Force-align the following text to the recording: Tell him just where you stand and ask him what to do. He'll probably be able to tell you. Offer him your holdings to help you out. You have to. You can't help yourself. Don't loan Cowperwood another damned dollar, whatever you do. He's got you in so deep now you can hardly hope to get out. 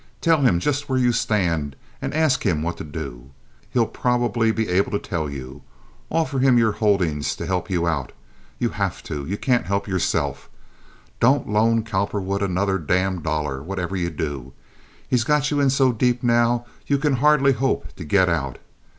Tell 0.19 0.41
him 0.41 0.59
just 0.59 0.89
where 0.89 0.97
you 0.97 1.11
stand 1.11 1.75
and 2.01 2.11
ask 2.15 2.43
him 2.43 2.63
what 2.63 2.75
to 2.77 2.83
do. 2.83 3.29
He'll 3.69 3.85
probably 3.85 4.51
be 4.51 4.67
able 4.67 4.89
to 4.93 4.97
tell 4.97 5.29
you. 5.29 5.61
Offer 6.09 6.39
him 6.39 6.57
your 6.57 6.71
holdings 6.71 7.35
to 7.35 7.45
help 7.45 7.69
you 7.69 7.85
out. 7.85 8.11
You 8.57 8.69
have 8.69 9.03
to. 9.03 9.27
You 9.27 9.37
can't 9.37 9.67
help 9.67 9.87
yourself. 9.87 10.49
Don't 11.19 11.47
loan 11.47 11.83
Cowperwood 11.83 12.41
another 12.41 12.79
damned 12.79 13.21
dollar, 13.21 13.61
whatever 13.61 13.95
you 13.95 14.09
do. 14.09 14.53
He's 15.07 15.23
got 15.23 15.51
you 15.51 15.59
in 15.59 15.69
so 15.69 15.91
deep 15.91 16.23
now 16.23 16.65
you 16.87 16.97
can 16.97 17.17
hardly 17.17 17.51
hope 17.53 17.93
to 17.97 18.03
get 18.03 18.27
out. 18.27 18.57